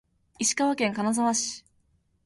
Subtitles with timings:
[0.39, 1.63] 石川県金沢市